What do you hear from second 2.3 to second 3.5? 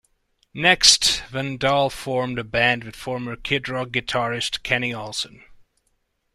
a band with former